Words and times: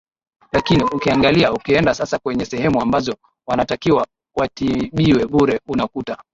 lakini 0.51 0.83
ukiangalia 0.83 1.53
ukienda 1.53 1.93
sasa 1.93 2.19
kwenye 2.19 2.45
sehemu 2.45 2.81
ambazo 2.81 3.15
wanatakiwa 3.47 4.07
watibiwe 4.35 5.25
bure 5.25 5.59
unakuta 5.67 6.23